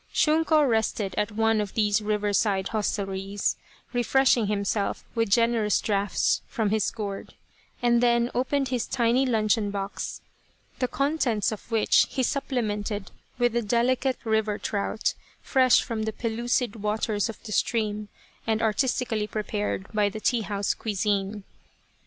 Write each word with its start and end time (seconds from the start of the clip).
Shunko 0.11 0.67
rested 0.67 1.13
at 1.15 1.31
one 1.33 1.61
of 1.61 1.75
these 1.75 2.01
river 2.01 2.33
side 2.33 2.69
hostelries, 2.69 3.55
refreshing 3.93 4.47
himself 4.47 5.05
with 5.13 5.29
generous 5.29 5.79
draughts 5.79 6.41
from 6.47 6.71
his 6.71 6.89
gourd, 6.89 7.35
and 7.83 8.01
then 8.01 8.31
opened 8.33 8.69
his 8.69 8.87
tiny 8.87 9.27
luncheon 9.27 9.69
box, 9.69 10.21
the 10.79 10.87
contents 10.87 11.51
of 11.51 11.69
which 11.69 12.07
he 12.09 12.23
supplemented 12.23 13.11
with 13.37 13.53
the 13.53 13.61
delicate 13.61 14.17
river 14.23 14.57
trout, 14.57 15.13
fresh 15.39 15.83
from 15.83 16.01
the 16.01 16.13
pellucid 16.13 16.77
waters 16.77 17.29
of 17.29 17.37
the 17.43 17.51
stream 17.51 18.09
and 18.47 18.59
artistically 18.59 19.27
prepared 19.27 19.85
by 19.93 20.09
the 20.09 20.19
tea 20.19 20.41
house 20.41 20.73
cuisine. 20.73 21.43